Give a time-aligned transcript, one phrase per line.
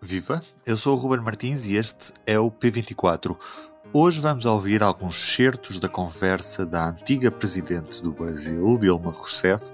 [0.00, 0.40] Viva!
[0.64, 3.36] Eu sou o Ruben Martins e este é o P24.
[3.92, 9.64] Hoje vamos ouvir alguns certos da conversa da antiga presidente do Brasil, Dilma Rousseff,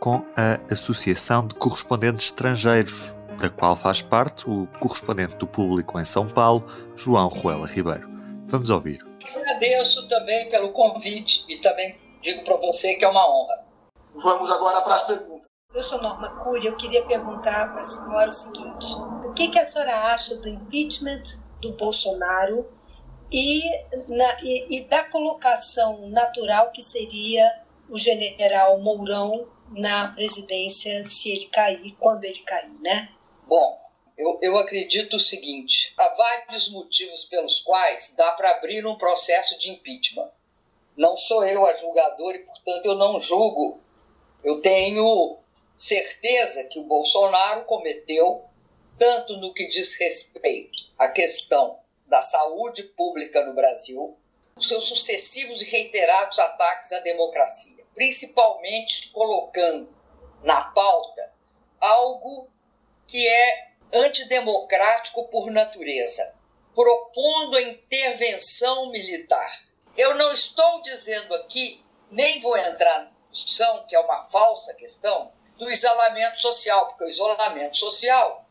[0.00, 6.04] com a Associação de Correspondentes Estrangeiros, da qual faz parte o correspondente do público em
[6.04, 6.66] São Paulo,
[6.96, 8.10] João Ruela Ribeiro.
[8.48, 8.98] Vamos ouvir.
[9.36, 13.64] Agradeço também pelo convite e também digo para você que é uma honra.
[14.16, 15.46] Vamos agora para as perguntas.
[15.72, 18.94] Eu sou Norma Cury, eu queria perguntar para a senhora o seguinte:
[19.32, 21.22] o que, que a senhora acha do impeachment
[21.58, 22.70] do Bolsonaro
[23.32, 23.62] e,
[24.06, 27.42] na, e, e da colocação natural que seria
[27.88, 33.08] o general Mourão na presidência se ele cair, quando ele cair, né?
[33.46, 33.80] Bom,
[34.18, 39.58] eu, eu acredito o seguinte: há vários motivos pelos quais dá para abrir um processo
[39.58, 40.30] de impeachment.
[40.94, 43.80] Não sou eu a julgador e, portanto, eu não julgo.
[44.44, 45.38] Eu tenho
[45.74, 48.51] certeza que o Bolsonaro cometeu,
[49.02, 54.16] tanto no que diz respeito à questão da saúde pública no Brasil,
[54.54, 59.92] os seus sucessivos e reiterados ataques à democracia, principalmente colocando
[60.44, 61.34] na pauta
[61.80, 62.48] algo
[63.08, 66.32] que é antidemocrático por natureza,
[66.72, 69.64] propondo a intervenção militar.
[69.96, 75.32] Eu não estou dizendo aqui, nem vou entrar na discussão, que é uma falsa questão,
[75.58, 78.46] do isolamento social, porque o isolamento social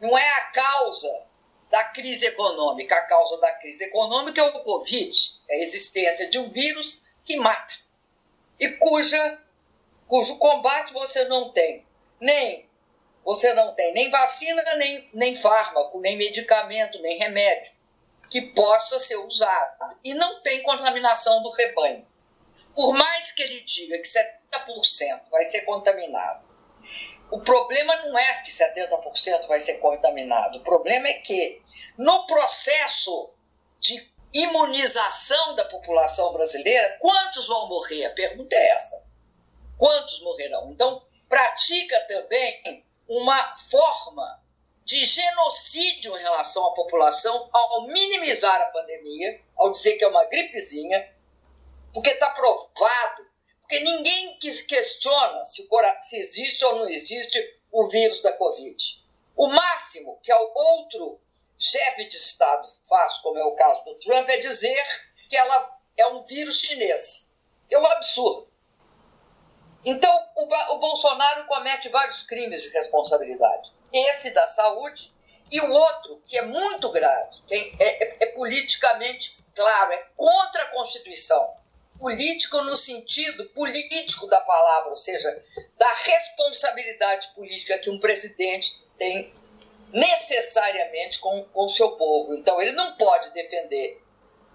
[0.00, 1.22] não é a causa
[1.70, 2.96] da crise econômica.
[2.96, 7.36] A causa da crise econômica é o Covid, é a existência de um vírus que
[7.36, 7.74] mata
[8.58, 9.40] e cuja,
[10.06, 11.86] cujo combate você não tem
[12.20, 12.68] nem
[13.24, 17.72] você não tem nem vacina, nem, nem fármaco, nem medicamento, nem remédio
[18.30, 19.96] que possa ser usado.
[20.04, 22.06] E não tem contaminação do rebanho.
[22.74, 26.48] Por mais que ele diga que 70% vai ser contaminado,
[27.30, 30.58] o problema não é que 70% vai ser contaminado.
[30.58, 31.62] O problema é que,
[31.96, 33.32] no processo
[33.78, 38.06] de imunização da população brasileira, quantos vão morrer?
[38.06, 39.04] A pergunta é essa.
[39.78, 40.70] Quantos morrerão?
[40.70, 44.40] Então, pratica também uma forma
[44.84, 50.24] de genocídio em relação à população ao minimizar a pandemia, ao dizer que é uma
[50.24, 51.14] gripezinha,
[51.92, 53.29] porque está provado,
[53.70, 55.68] porque ninguém questiona se,
[56.02, 59.00] se existe ou não existe o vírus da Covid.
[59.36, 61.20] O máximo que o outro
[61.56, 64.84] chefe de Estado faz, como é o caso do Trump, é dizer
[65.28, 67.32] que ela é um vírus chinês.
[67.70, 68.50] É um absurdo.
[69.84, 73.72] Então, o, o Bolsonaro comete vários crimes de responsabilidade.
[73.92, 75.14] Esse da saúde
[75.48, 80.70] e o outro, que é muito grave, é, é, é politicamente claro, é contra a
[80.72, 81.59] Constituição.
[82.00, 85.44] Político no sentido político da palavra, ou seja,
[85.76, 89.32] da responsabilidade política que um presidente tem
[89.92, 92.34] necessariamente com o seu povo.
[92.34, 94.02] Então, ele não pode defender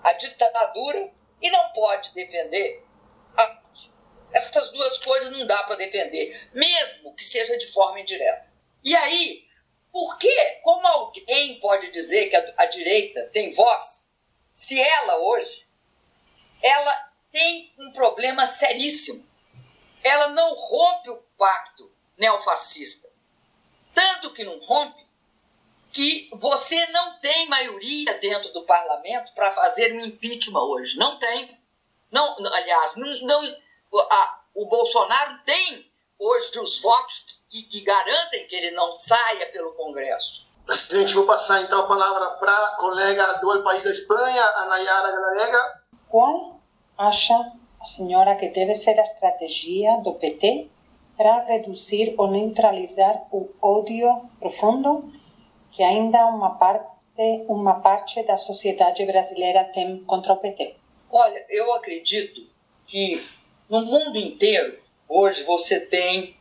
[0.03, 1.11] a ditadura
[1.41, 2.84] e não pode defender
[4.35, 8.51] essas duas coisas não dá para defender, mesmo que seja de forma indireta.
[8.84, 9.45] E aí,
[9.94, 14.11] por que, como alguém pode dizer que a, a direita tem voz,
[14.53, 15.66] se ela hoje,
[16.61, 17.04] ela
[17.35, 19.28] tem um problema seríssimo.
[20.01, 23.12] Ela não rompe o pacto neofascista.
[23.94, 25.06] Tanto que não rompe
[25.91, 30.97] que você não tem maioria dentro do parlamento para fazer um impeachment hoje.
[30.97, 31.59] Não tem.
[32.09, 33.44] Não, aliás, não, não
[34.09, 39.73] a, o Bolsonaro tem hoje os votos que, que garantem que ele não saia pelo
[39.73, 40.46] Congresso.
[40.66, 45.11] Presidente, vou passar então a palavra para a colega do país da Espanha, a Nayara
[45.11, 45.84] Galarega.
[46.08, 46.54] Qual
[46.97, 47.35] acha
[47.79, 50.69] a senhora que deve ser a estratégia do PT
[51.17, 55.13] para reduzir ou neutralizar o ódio profundo
[55.71, 56.87] que ainda uma parte,
[57.47, 60.75] uma parte da sociedade brasileira tem contra o PT?
[61.11, 62.49] Olha, eu acredito
[62.85, 63.25] que
[63.69, 66.37] no mundo inteiro, hoje você tem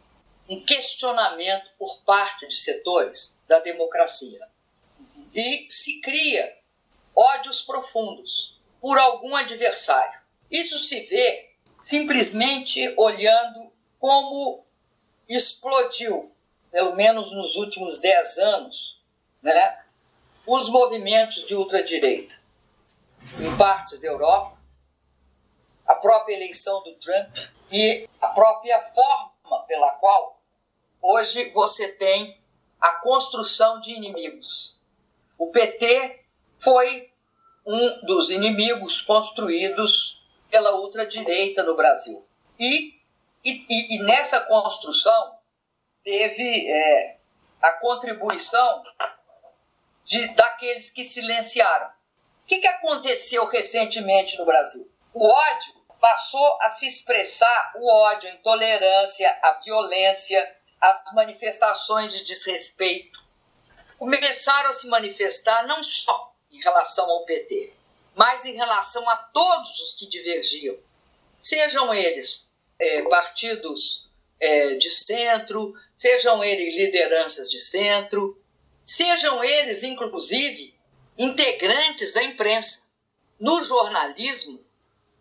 [0.49, 4.41] um questionamento por parte de setores da democracia.
[5.35, 6.57] E se cria
[7.17, 10.24] ódios profundos por algum adversário.
[10.55, 14.65] Isso se vê simplesmente olhando como
[15.29, 16.33] explodiu,
[16.71, 19.03] pelo menos nos últimos dez anos,
[19.43, 19.85] né?
[20.47, 22.41] os movimentos de ultradireita
[23.41, 24.57] em partes da Europa,
[25.89, 27.37] a própria eleição do Trump
[27.73, 30.41] e a própria forma pela qual
[31.03, 32.41] hoje você tem
[32.81, 34.81] a construção de inimigos.
[35.37, 36.25] O PT
[36.59, 37.13] foi
[37.67, 40.23] um dos inimigos construídos
[40.55, 42.25] pela ultradireita no Brasil.
[42.57, 42.95] E,
[43.45, 45.37] e, e nessa construção
[46.05, 47.17] teve é,
[47.61, 48.85] a contribuição
[50.05, 51.89] de, daqueles que silenciaram.
[51.89, 54.89] O que, que aconteceu recentemente no Brasil?
[55.13, 62.23] O ódio passou a se expressar o ódio, a intolerância, a violência, as manifestações de
[62.23, 63.25] desrespeito.
[63.99, 67.75] Começaram a se manifestar não só em relação ao PT,
[68.15, 70.77] mas em relação a todos os que divergiam,
[71.41, 74.09] sejam eles é, partidos
[74.41, 78.41] é, de centro, sejam eles lideranças de centro,
[78.85, 80.75] sejam eles, inclusive,
[81.17, 82.85] integrantes da imprensa.
[83.39, 84.65] No jornalismo,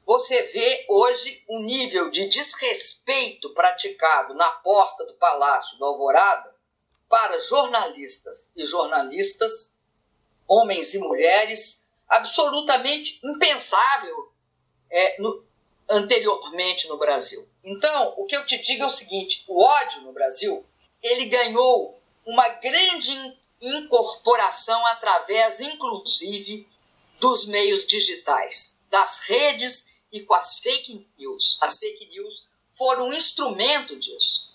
[0.05, 6.53] você vê hoje um nível de desrespeito praticado na porta do Palácio do Alvorada
[7.07, 9.77] para jornalistas e jornalistas,
[10.47, 14.31] homens e mulheres, absolutamente impensável
[14.89, 15.45] é, no,
[15.89, 17.47] anteriormente no Brasil.
[17.63, 20.65] Então, o que eu te digo é o seguinte: o ódio no Brasil
[21.01, 26.67] ele ganhou uma grande incorporação através, inclusive,
[27.19, 31.57] dos meios digitais, das redes e com as fake news.
[31.61, 34.51] As fake news foram um instrumento disso.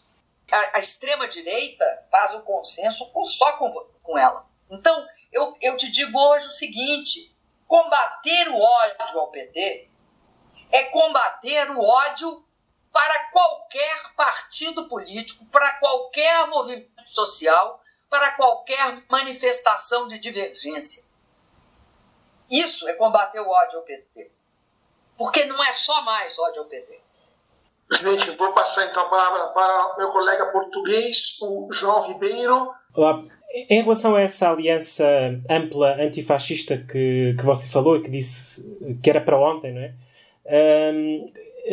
[0.50, 3.70] A, a extrema-direita faz o consenso com, só com,
[4.02, 4.46] com ela.
[4.70, 7.34] Então, eu, eu te digo hoje o seguinte:
[7.68, 9.88] combater o ódio ao PT
[10.72, 12.44] é combater o ódio
[12.90, 21.04] para qualquer partido político, para qualquer movimento social, para qualquer manifestação de divergência.
[22.50, 24.32] Isso é combater o ódio ao PT.
[25.16, 27.00] Porque não é só mais ódio ao PT.
[27.86, 32.74] Presidente, vou passar então a palavra para meu colega português, o João Ribeiro.
[32.94, 33.37] Olá.
[33.50, 35.06] Em relação a essa aliança
[35.48, 38.62] ampla antifascista que, que você falou e que disse
[39.02, 39.94] que era para ontem, não é?
[40.92, 41.24] Um,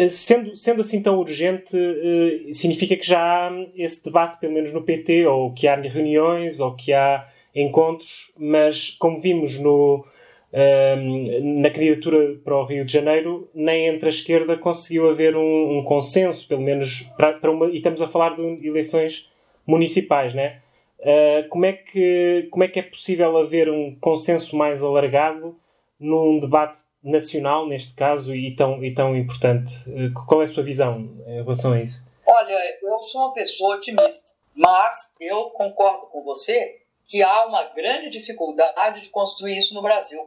[0.10, 4.84] sendo, sendo assim tão urgente, uh, significa que já há esse debate, pelo menos no
[4.84, 10.06] PT, ou que há reuniões, ou que há encontros, mas como vimos no,
[10.54, 15.80] uh, na candidatura para o Rio de Janeiro, nem entre a esquerda conseguiu haver um,
[15.80, 19.30] um consenso, pelo menos, para, para uma, e estamos a falar de eleições
[19.66, 20.62] municipais, né?
[21.06, 25.56] Uh, como, é que, como é que é possível haver um consenso mais alargado
[26.00, 29.72] num debate nacional, neste caso, e tão, e tão importante.
[29.88, 30.98] Eh, qual é a sua visão
[31.28, 32.04] em relação a isso?
[32.26, 38.10] Olha, eu sou uma pessoa otimista, mas eu concordo com você que há uma grande
[38.10, 40.20] dificuldade de construir isso no Brasil.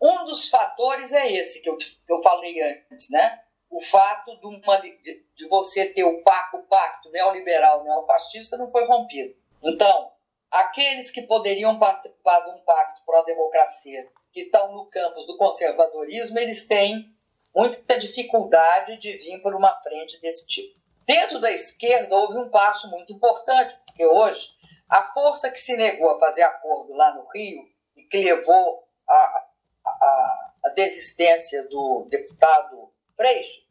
[0.00, 2.56] Um dos fatores é esse que eu, que eu falei
[2.90, 3.40] antes, né?
[3.70, 8.70] O fato de, uma, de, de você ter o pacto, o pacto neoliberal, neofascista não
[8.70, 9.34] foi rompido.
[9.66, 10.12] Então,
[10.48, 15.36] aqueles que poderiam participar de um pacto para a democracia que estão no campo do
[15.36, 17.12] conservadorismo, eles têm
[17.54, 20.78] muita dificuldade de vir por uma frente desse tipo.
[21.04, 24.50] Dentro da esquerda houve um passo muito importante, porque hoje
[24.88, 29.46] a força que se negou a fazer acordo lá no Rio e que levou a,
[29.84, 33.62] a, a desistência do deputado Freixo,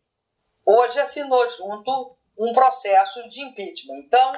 [0.66, 3.96] hoje assinou junto um processo de impeachment.
[4.00, 4.34] Então,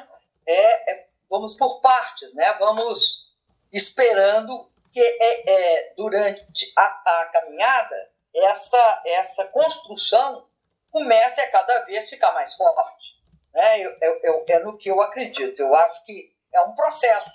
[0.45, 2.53] é, é, vamos por partes, né?
[2.60, 3.27] vamos
[3.72, 10.48] esperando que é, é durante a, a, caminhada, essa, essa construção
[10.91, 13.15] começa a cada vez ficar mais forte.
[13.53, 13.79] Né?
[13.79, 15.60] Eu, eu, eu, é no que eu acredito.
[15.60, 17.31] Eu acho que é um processo.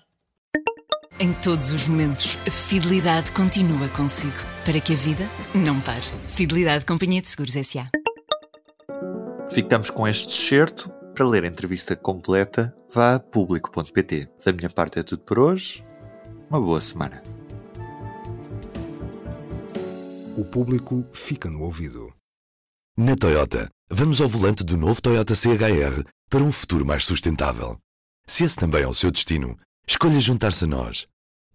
[1.21, 6.03] Em todos os momentos, a fidelidade continua consigo, para que a vida não pare.
[6.35, 7.91] Fidelidade Companhia de Seguros S.A.
[9.53, 11.02] Ficamos com este excerto.
[11.15, 14.29] Para ler a entrevista completa, vá a público.pt.
[14.45, 15.85] Da minha parte é tudo por hoje.
[16.49, 17.23] Uma boa semana
[20.37, 22.13] o público fica no ouvido.
[22.97, 27.79] Na Toyota, vamos ao volante do novo Toyota CHR para um futuro mais sustentável.
[28.27, 31.07] Se esse também é o seu destino, escolha juntar-se a nós.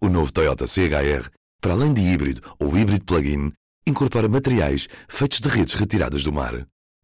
[0.01, 1.29] O novo Toyota CHR,
[1.61, 3.51] para além de híbrido ou híbrido plug-in,
[3.85, 6.67] incorpora materiais feitos de redes retiradas do mar.